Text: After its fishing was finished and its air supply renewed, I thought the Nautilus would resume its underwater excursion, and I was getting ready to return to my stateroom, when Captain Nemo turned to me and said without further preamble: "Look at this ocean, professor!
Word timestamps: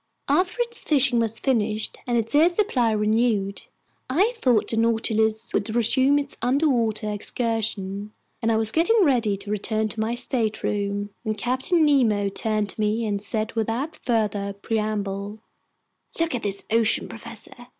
After 0.27 0.59
its 0.63 0.83
fishing 0.83 1.19
was 1.19 1.39
finished 1.39 1.99
and 2.07 2.17
its 2.17 2.33
air 2.33 2.49
supply 2.49 2.89
renewed, 2.91 3.67
I 4.09 4.33
thought 4.35 4.69
the 4.71 4.75
Nautilus 4.77 5.53
would 5.53 5.75
resume 5.75 6.17
its 6.17 6.37
underwater 6.41 7.13
excursion, 7.13 8.11
and 8.41 8.51
I 8.51 8.57
was 8.57 8.71
getting 8.71 9.03
ready 9.03 9.37
to 9.37 9.51
return 9.51 9.89
to 9.89 9.99
my 9.99 10.15
stateroom, 10.15 11.11
when 11.21 11.35
Captain 11.35 11.85
Nemo 11.85 12.29
turned 12.29 12.69
to 12.69 12.81
me 12.81 13.05
and 13.05 13.21
said 13.21 13.53
without 13.53 13.95
further 13.95 14.53
preamble: 14.53 15.37
"Look 16.19 16.33
at 16.33 16.41
this 16.41 16.63
ocean, 16.71 17.07
professor! 17.07 17.67